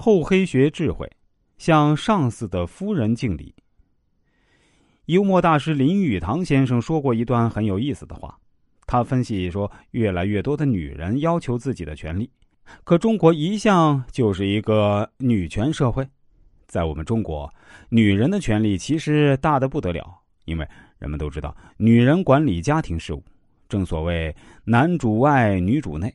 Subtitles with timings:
[0.00, 1.10] 厚黑学智慧，
[1.56, 3.52] 向上司的夫人敬礼。
[5.06, 8.38] 幽默大师林语堂先生说过一段很有意思的话，
[8.86, 12.30] 他分析说，越来越多的女人要求自己的权利，
[12.84, 16.08] 可中国一向就是一个女权社会，
[16.68, 17.52] 在我们中国，
[17.88, 20.68] 女人的权利其实大的不得了，因为
[21.00, 23.24] 人们都知道，女人管理家庭事务，
[23.68, 26.14] 正所谓男主外，女主内。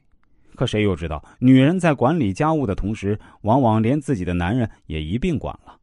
[0.56, 5.80] 可谁又知道，女人在管理家务的同时，往往连自己的男人也一并管了。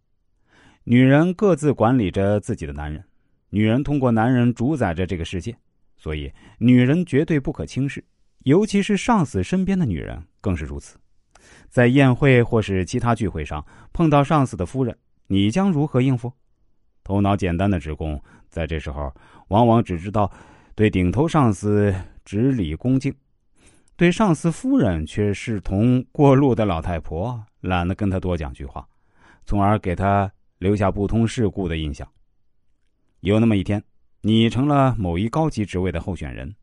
[0.84, 3.04] 女人各自管理着自己的男人，
[3.50, 5.56] 女人通过男人主宰着这个世界，
[5.96, 8.02] 所以女人绝对不可轻视，
[8.44, 10.96] 尤其是上司身边的女人更是如此。
[11.68, 16.32] 在宴会或是其他聚会上碰到上司的夫人，你将如何应付？
[17.04, 19.12] 头脑简单的职工在这时候
[19.48, 20.30] 往往只知道
[20.74, 23.12] 对顶头上司执礼恭敬，
[24.00, 28.88] 对上司夫人却视同过路的老太婆，懒得跟他多讲句话，
[29.44, 30.32] 从而给他。
[30.56, 32.06] 留下不通世故的印象。
[33.20, 33.82] 有那么一天，
[34.22, 36.54] 你成了某一高级职位的候选人，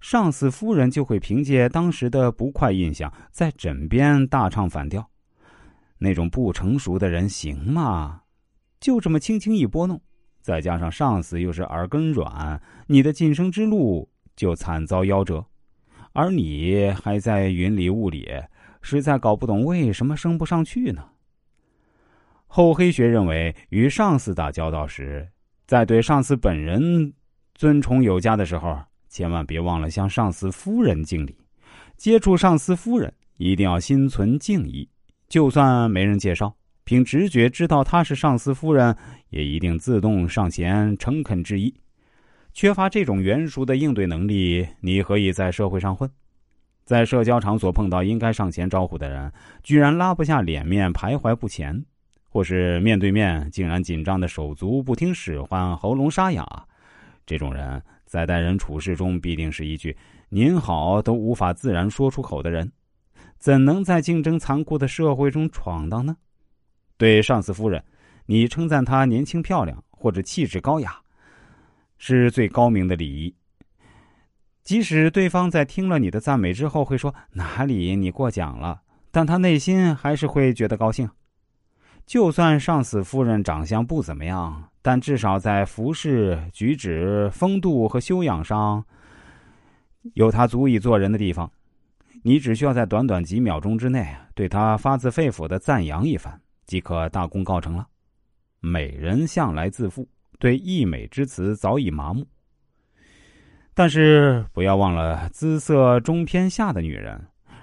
[0.00, 5.08] 上司夫人就会凭借当时的不快印象，在枕边大唱反调。
[5.98, 8.22] 那种不成熟的人行吗？
[8.78, 10.00] 就这么轻轻一拨弄，
[10.40, 15.44] 再加上上司又是耳根软，你的晋升之路就惨遭夭折，
[16.14, 18.30] 而你还在云里雾里，
[18.80, 21.04] 实在搞不懂为什么升不上去呢？
[22.46, 25.28] 厚黑学认为，与上司打交道时，
[25.66, 27.12] 在对上司本人
[27.56, 31.36] 尊崇有加的时候，千万别忘了向上司夫人敬礼。
[31.96, 34.88] 接触上司夫人，一定要心存敬意。
[35.28, 38.96] 就算没人介绍，凭直觉知道她是上司夫人，
[39.30, 41.74] 也一定自动上前诚恳致意。
[42.54, 46.08] 缺乏这种圆熟的应对能力，你何以在社会上混？
[46.84, 49.32] 在社交场所碰到应该上前招呼的人，
[49.64, 51.84] 居然拉不下脸面，徘徊不前。
[52.28, 56.44] 或是面对面竟然紧张的手足不听使唤，喉咙沙哑，
[57.26, 59.96] 这种人在待人处事中必定是一句
[60.30, 62.70] “您好”都无法自然说出口的人，
[63.38, 66.16] 怎能在竞争残酷的社会中闯荡呢？
[66.96, 67.84] 对上司夫人，
[68.26, 71.00] 你称赞她年轻漂亮或者气质高雅，
[71.98, 73.34] 是最高明的礼仪。
[74.62, 81.10] 即使对方在听了你的赞美之后会说哪里你过奖了，但他内心还是会觉得高兴。
[82.06, 88.84] 就算上司夫人长相不怎么样，但至少在服饰、举止、风度和修养上，
[90.14, 91.50] 有她足以做人的地方。
[92.22, 97.86] 你只需要在短短几秒钟之内对她发自肺腑的赞扬一番，即可大功告成了。
[98.60, 100.08] 美人向来自负，
[100.44, 102.26] 对溢美之词早已麻木。
[103.72, 107.18] 但是不要忘了，姿色中偏下的女人。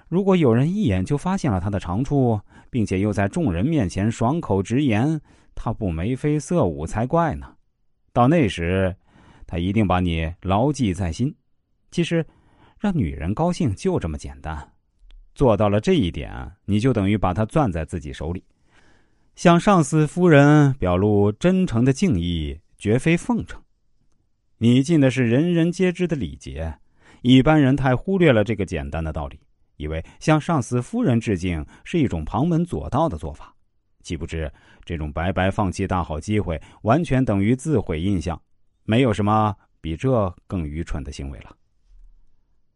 [0.08, 5.22] 如果有人一眼就发现了她的长处，并且又在众人面前爽口直言，
[5.54, 7.54] 她不眉飞色舞才怪呢。
[8.12, 8.96] 到那时，
[9.46, 11.36] 他一定把你牢记在心。
[11.92, 12.26] 其实，
[12.80, 14.72] 让女人高兴就这么简单，
[15.36, 18.44] 做到了这一点，你就等于把她攥在自己手里。
[19.36, 23.62] 向上司夫人表露真诚的敬意，绝非奉承。
[24.58, 26.80] 你尽的是人人皆知的礼节，
[27.22, 29.40] 一般人太忽略了这个简单的道理。
[29.78, 33.56] 以为向上司夫人致敬是一种旁门左道的做法，
[34.02, 34.52] 岂不知
[34.84, 38.42] 这种白白放弃大好机会，完全等于自毁印象，
[38.84, 41.56] 没有什么比这更愚蠢的行为了。